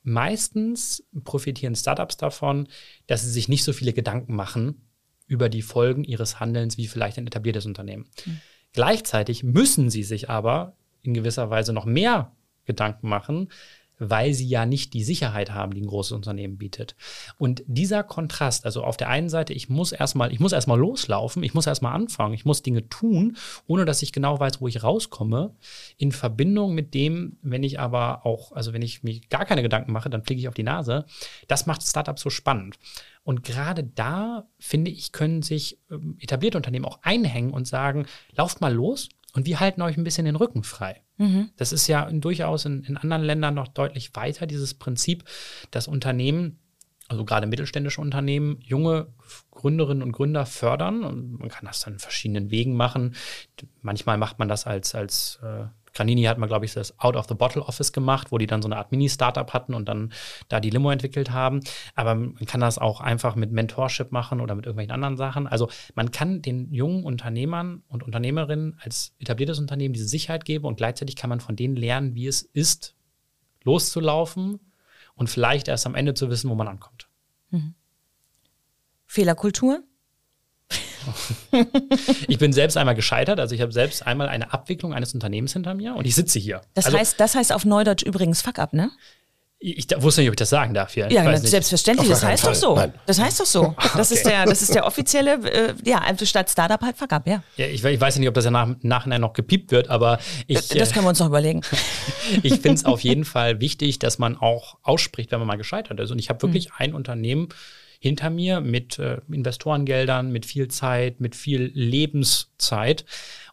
[0.04, 2.68] Meistens profitieren Startups davon,
[3.08, 4.82] dass sie sich nicht so viele Gedanken machen
[5.26, 8.10] über die Folgen ihres Handelns wie vielleicht ein etabliertes Unternehmen.
[8.26, 8.42] Mhm.
[8.74, 12.34] Gleichzeitig müssen sie sich aber in gewisser Weise noch mehr
[12.66, 13.48] Gedanken machen,
[14.00, 16.96] weil sie ja nicht die Sicherheit haben, die ein großes Unternehmen bietet.
[17.38, 21.44] Und dieser Kontrast, also auf der einen Seite, ich muss erstmal, ich muss erstmal loslaufen,
[21.44, 24.84] ich muss erstmal anfangen, ich muss Dinge tun, ohne dass ich genau weiß, wo ich
[24.84, 25.56] rauskomme,
[25.98, 29.92] in Verbindung mit dem, wenn ich aber auch, also wenn ich mir gar keine Gedanken
[29.92, 31.06] mache, dann fliege ich auf die Nase.
[31.48, 32.78] Das macht Startups so spannend.
[33.24, 38.60] Und gerade da, finde ich, können sich ähm, etablierte Unternehmen auch einhängen und sagen, lauft
[38.60, 41.03] mal los und wir halten euch ein bisschen den Rücken frei.
[41.18, 41.50] Mhm.
[41.58, 45.24] Das ist ja durchaus in, in anderen Ländern noch deutlich weiter, dieses Prinzip,
[45.72, 46.60] dass Unternehmen
[47.10, 49.08] also gerade mittelständische Unternehmen, junge
[49.52, 51.04] Gründerinnen und Gründer fördern.
[51.04, 53.16] Und man kann das dann in verschiedenen Wegen machen.
[53.82, 57.28] Manchmal macht man das als, als äh, Granini hat mal, glaube ich, das Out of
[57.28, 60.12] the Bottle Office gemacht, wo die dann so eine Art Mini-Startup hatten und dann
[60.50, 61.62] da die Limo entwickelt haben.
[61.96, 65.48] Aber man kann das auch einfach mit Mentorship machen oder mit irgendwelchen anderen Sachen.
[65.48, 70.78] Also man kann den jungen Unternehmern und Unternehmerinnen als etabliertes Unternehmen diese Sicherheit geben und
[70.78, 72.96] gleichzeitig kann man von denen lernen, wie es ist,
[73.64, 74.60] loszulaufen
[75.16, 77.08] und vielleicht erst am Ende zu wissen, wo man ankommt.
[77.52, 77.76] Mhm.
[79.06, 79.84] Fehlerkultur?
[82.28, 85.74] ich bin selbst einmal gescheitert, also ich habe selbst einmal eine Abwicklung eines Unternehmens hinter
[85.74, 86.62] mir und ich sitze hier.
[86.74, 88.92] Das, also, heißt, das heißt auf Neudeutsch übrigens Fuck up, ne?
[89.66, 91.10] Ich wusste nicht, ob ich das sagen darf hier.
[91.10, 92.10] Ja, selbstverständlich.
[92.10, 92.78] Das heißt doch so.
[93.06, 93.74] Das heißt doch so.
[93.96, 97.26] Das, ist, der, das ist der offizielle, äh, ja, also statt Startup halt Fuck up,
[97.26, 97.42] ja.
[97.56, 100.58] ja ich, ich, weiß nicht, ob das ja nach, Nachhinein noch gepiept wird, aber ich.
[100.58, 101.62] Das, das können wir uns noch überlegen.
[102.44, 105.98] ich finde es auf jeden Fall wichtig, dass man auch ausspricht, wenn man mal gescheitert
[106.02, 106.12] ist.
[106.12, 106.76] Und ich habe wirklich mhm.
[106.80, 107.48] ein Unternehmen
[108.04, 113.06] hinter mir mit äh, Investorengeldern, mit viel Zeit, mit viel Lebenszeit.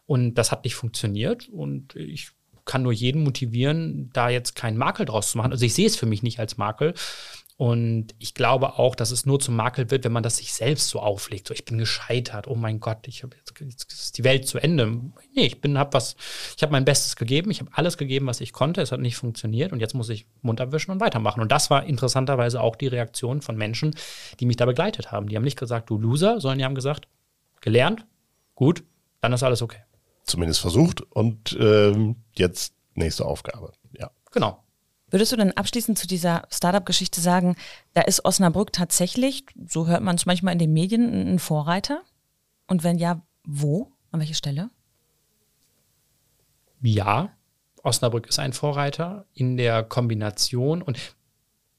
[0.05, 1.47] Und das hat nicht funktioniert.
[1.47, 2.31] Und ich
[2.65, 5.53] kann nur jeden motivieren, da jetzt keinen Makel draus zu machen.
[5.53, 6.95] Also ich sehe es für mich nicht als Makel.
[7.61, 10.89] Und ich glaube auch, dass es nur zum Makel wird, wenn man das sich selbst
[10.89, 11.47] so auflegt.
[11.47, 12.47] So, ich bin gescheitert.
[12.47, 14.87] Oh mein Gott, ich habe jetzt, jetzt ist die Welt zu Ende.
[15.35, 16.15] Nee, ich bin, habe was,
[16.57, 17.51] ich habe mein Bestes gegeben.
[17.51, 18.81] Ich habe alles gegeben, was ich konnte.
[18.81, 21.39] Es hat nicht funktioniert und jetzt muss ich munter wischen und weitermachen.
[21.39, 23.93] Und das war interessanterweise auch die Reaktion von Menschen,
[24.39, 25.29] die mich da begleitet haben.
[25.29, 27.07] Die haben nicht gesagt, du Loser, sondern die haben gesagt,
[27.59, 28.07] gelernt,
[28.55, 28.83] gut,
[29.19, 29.83] dann ist alles okay.
[30.23, 33.73] Zumindest versucht und ähm, jetzt nächste Aufgabe.
[33.95, 34.09] Ja.
[34.31, 34.60] Genau.
[35.11, 37.55] Würdest du denn abschließend zu dieser Startup-Geschichte sagen,
[37.93, 42.01] da ist Osnabrück tatsächlich, so hört man es manchmal in den Medien, ein Vorreiter?
[42.67, 43.91] Und wenn ja, wo?
[44.11, 44.69] An welcher Stelle?
[46.81, 47.29] Ja,
[47.83, 50.97] Osnabrück ist ein Vorreiter in der Kombination und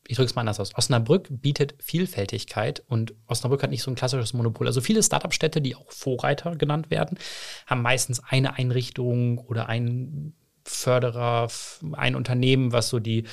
[0.07, 0.75] ich drücke es mal anders aus.
[0.75, 4.67] Osnabrück bietet Vielfältigkeit und Osnabrück hat nicht so ein klassisches Monopol.
[4.67, 7.19] Also viele Startup-Städte, die auch Vorreiter genannt werden,
[7.67, 11.49] haben meistens eine Einrichtung oder einen Förderer,
[11.93, 13.25] ein Unternehmen, was so die,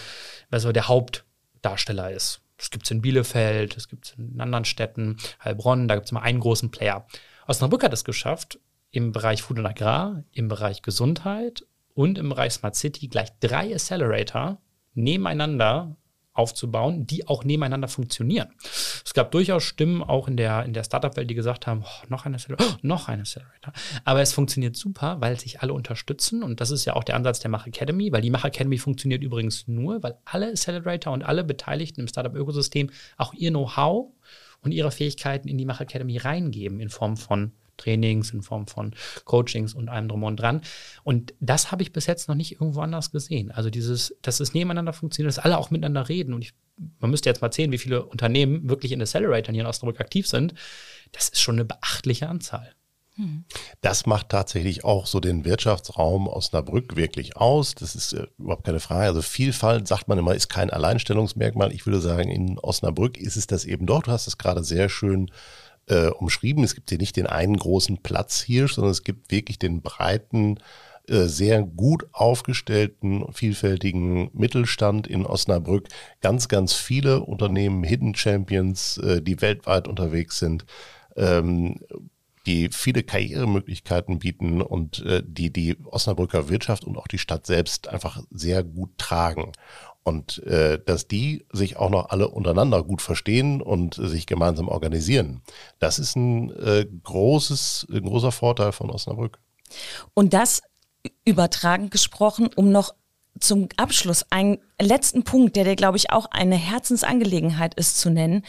[0.50, 2.42] was so der Hauptdarsteller ist.
[2.58, 6.12] Das gibt es in Bielefeld, das gibt es in anderen Städten, Heilbronn, da gibt es
[6.12, 7.08] immer einen großen Player.
[7.48, 8.60] Osnabrück hat es geschafft,
[8.92, 13.74] im Bereich Food und Agrar, im Bereich Gesundheit und im Bereich Smart City gleich drei
[13.74, 14.62] Accelerator
[14.94, 15.96] nebeneinander
[16.40, 18.48] aufzubauen, die auch nebeneinander funktionieren.
[19.06, 22.26] Es gab durchaus Stimmen auch in der, in der Startup-Welt, die gesagt haben, oh, noch
[22.26, 23.74] ein Accelerator, oh, noch ein Accelerator.
[24.06, 27.42] Aber es funktioniert super, weil sich alle unterstützen und das ist ja auch der Ansatz
[27.42, 31.44] der Mach Academy, weil die Mach Academy funktioniert übrigens nur, weil alle Accelerator und alle
[31.44, 34.08] Beteiligten im Startup-Ökosystem auch ihr Know-how
[34.62, 38.94] und ihre Fähigkeiten in die Mach Academy reingeben in Form von Trainings, in Form von
[39.26, 40.62] Coachings und allem drum und dran.
[41.04, 43.52] Und das habe ich bis jetzt noch nicht irgendwo anders gesehen.
[43.52, 46.34] Also dieses, dass es nebeneinander funktioniert, dass alle auch miteinander reden.
[46.34, 46.54] Und ich,
[47.00, 50.28] man müsste jetzt mal sehen, wie viele Unternehmen wirklich in Accelerator hier in Osnabrück aktiv
[50.28, 50.54] sind.
[51.12, 52.74] Das ist schon eine beachtliche Anzahl.
[53.20, 53.44] Hm.
[53.82, 57.76] Das macht tatsächlich auch so den Wirtschaftsraum Osnabrück wirklich aus.
[57.76, 59.08] Das ist äh, überhaupt keine Frage.
[59.08, 61.74] Also Vielfalt, sagt man immer, ist kein Alleinstellungsmerkmal.
[61.74, 64.04] Ich würde sagen, in Osnabrück ist es das eben doch.
[64.04, 65.32] Du hast es gerade sehr schön äh,
[66.18, 66.64] umschrieben.
[66.64, 70.60] Es gibt hier nicht den einen großen Platz hier, sondern es gibt wirklich den breiten,
[71.10, 75.88] äh, sehr gut aufgestellten, vielfältigen Mittelstand in Osnabrück.
[76.22, 80.66] Ganz, ganz viele Unternehmen, Hidden Champions, äh, die weltweit unterwegs sind.
[81.16, 81.80] Ähm,
[82.46, 87.88] die viele Karrieremöglichkeiten bieten und äh, die die Osnabrücker Wirtschaft und auch die Stadt selbst
[87.88, 89.52] einfach sehr gut tragen.
[90.10, 95.44] Und äh, dass die sich auch noch alle untereinander gut verstehen und sich gemeinsam organisieren,
[95.78, 99.38] das ist ein äh, großes, ein großer Vorteil von Osnabrück.
[100.16, 100.64] Und das
[101.26, 102.96] übertragen gesprochen, um noch
[103.40, 108.44] zum Abschluss einen letzten Punkt, der dir, glaube ich, auch eine Herzensangelegenheit ist zu nennen.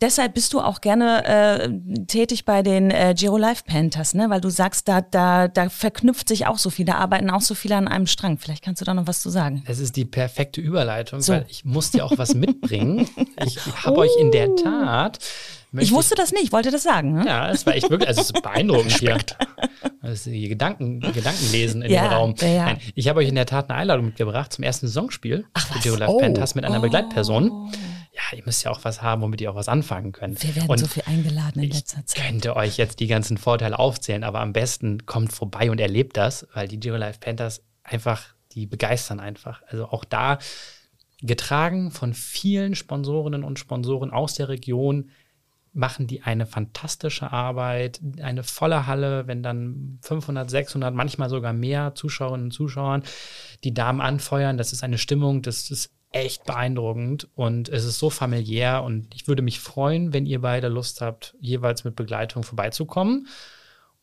[0.00, 4.30] Deshalb bist du auch gerne äh, tätig bei den äh, Giro Life Panthers, ne?
[4.30, 7.54] weil du sagst, da, da, da verknüpft sich auch so viel, da arbeiten auch so
[7.54, 8.38] viele an einem Strang.
[8.38, 9.62] Vielleicht kannst du da noch was zu sagen.
[9.66, 11.34] Es ist die perfekte Überleitung, so.
[11.34, 13.08] weil ich muss dir auch was mitbringen.
[13.44, 14.00] ich habe oh.
[14.00, 15.18] euch in der Tat
[15.78, 17.12] ich wusste das nicht, wollte das sagen.
[17.12, 17.24] Ne?
[17.26, 19.18] Ja, es war echt wirklich, also es ist beeindruckend hier.
[20.02, 21.00] Ist hier Gedanken,
[21.52, 22.34] lesen in ja, dem Raum.
[22.40, 22.64] Ja, ja.
[22.64, 25.96] Nein, ich habe euch in der Tat eine Einladung mitgebracht zum ersten Saisonspiel Ach, Geo
[25.96, 26.18] Live oh.
[26.18, 26.82] Panthers mit einer oh.
[26.82, 27.72] Begleitperson.
[28.12, 30.42] Ja, ihr müsst ja auch was haben, womit ihr auch was anfangen könnt.
[30.42, 32.18] Wir werden und so viel eingeladen in letzter Zeit.
[32.18, 36.16] Ich könnte euch jetzt die ganzen Vorteile aufzählen, aber am besten kommt vorbei und erlebt
[36.16, 39.62] das, weil die Geo Life Panthers einfach, die begeistern einfach.
[39.68, 40.38] Also auch da
[41.22, 45.10] getragen von vielen Sponsorinnen und Sponsoren aus der Region,
[45.72, 51.94] machen die eine fantastische Arbeit, eine volle Halle, wenn dann 500, 600, manchmal sogar mehr
[51.94, 53.02] Zuschauerinnen und Zuschauern
[53.62, 54.58] die Damen anfeuern.
[54.58, 59.28] Das ist eine Stimmung, das ist echt beeindruckend und es ist so familiär und ich
[59.28, 63.28] würde mich freuen, wenn ihr beide Lust habt, jeweils mit Begleitung vorbeizukommen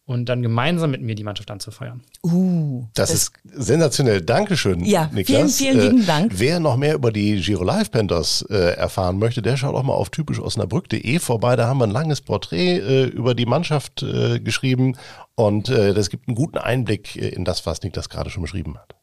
[0.07, 2.01] und dann gemeinsam mit mir die Mannschaft anzufeuern.
[2.23, 4.21] Uh, das, das ist sensationell.
[4.21, 5.57] Dankeschön, ja, Niklas.
[5.57, 6.31] Vielen, vielen lieben äh, Dank.
[6.33, 9.93] Wer noch mehr über die Giro Live Panthers äh, erfahren möchte, der schaut auch mal
[9.93, 11.57] auf typischosnabrück.de vorbei.
[11.57, 14.95] Da haben wir ein langes Porträt äh, über die Mannschaft äh, geschrieben
[15.35, 18.96] und äh, das gibt einen guten Einblick in das, was Niklas gerade schon beschrieben hat.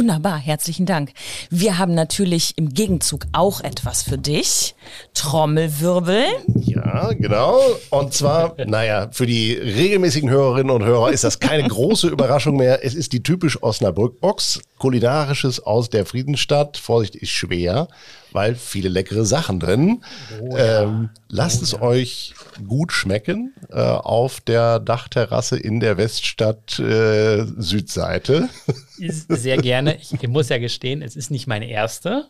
[0.00, 1.12] Wunderbar, herzlichen Dank.
[1.50, 4.74] Wir haben natürlich im Gegenzug auch etwas für dich.
[5.12, 6.24] Trommelwirbel.
[6.54, 7.60] Ja, genau.
[7.90, 12.82] Und zwar, naja, für die regelmäßigen Hörerinnen und Hörer ist das keine große Überraschung mehr.
[12.82, 14.62] Es ist die typisch Osnabrück-Box.
[14.80, 16.76] Kulinarisches aus der Friedensstadt.
[16.76, 17.86] Vorsicht ist schwer
[18.32, 20.02] weil viele leckere Sachen drin.
[20.40, 20.82] Oh, ja.
[20.82, 21.82] ähm, lasst oh, es ja.
[21.82, 22.34] euch
[22.66, 28.48] gut schmecken äh, auf der Dachterrasse in der Weststadt äh, Südseite.
[28.98, 29.96] Sehr gerne.
[29.96, 32.28] Ich, ich muss ja gestehen, es ist nicht meine erste.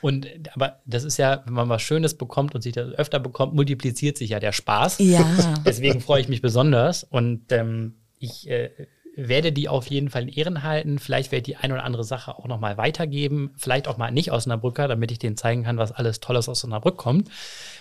[0.00, 3.54] Und aber das ist ja, wenn man was Schönes bekommt und sich das öfter bekommt,
[3.54, 4.98] multipliziert sich ja der Spaß.
[4.98, 5.24] Ja.
[5.66, 7.04] Deswegen freue ich mich besonders.
[7.04, 8.70] Und ähm, ich äh,
[9.16, 10.98] werde die auf jeden Fall in Ehren halten.
[10.98, 13.52] Vielleicht werde ich die eine oder andere Sache auch nochmal weitergeben.
[13.56, 16.64] Vielleicht auch mal nicht aus Osnabrücker, damit ich denen zeigen kann, was alles Tolles aus
[16.64, 17.30] Osnabrück kommt.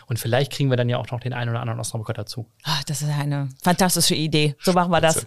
[0.08, 2.46] Und vielleicht kriegen wir dann ja auch noch den einen oder anderen Osnabrücker dazu.
[2.64, 4.56] Ach, das ist eine fantastische Idee.
[4.62, 5.26] So machen wir das.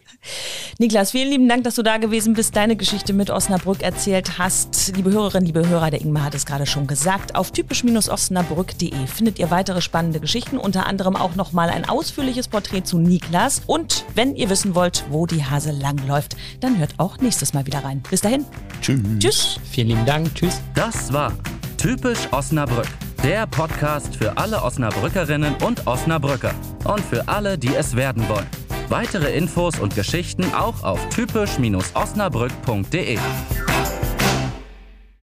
[0.78, 4.94] Niklas, vielen lieben Dank, dass du da gewesen bist, deine Geschichte mit Osnabrück erzählt hast.
[4.96, 7.34] Liebe Hörerinnen, liebe Hörer, der Ingmar hat es gerade schon gesagt.
[7.34, 12.98] Auf typisch-osnabrück.de findet ihr weitere spannende Geschichten, unter anderem auch nochmal ein ausführliches Porträt zu
[12.98, 13.62] Niklas.
[13.66, 17.84] Und wenn ihr wissen wollt, wo die Hase langläuft, dann hört auch nächstes Mal wieder
[17.84, 18.02] rein.
[18.08, 18.44] Bis dahin.
[18.80, 19.00] Tschüss.
[19.18, 19.60] Tschüss.
[19.70, 20.34] Vielen lieben Dank.
[20.34, 20.60] Tschüss.
[20.74, 21.32] Das war
[21.76, 22.88] Typisch Osnabrück
[23.26, 26.54] der Podcast für alle Osnabrückerinnen und Osnabrücker
[26.84, 28.46] und für alle, die es werden wollen.
[28.88, 33.18] Weitere Infos und Geschichten auch auf typisch-osnabrück.de.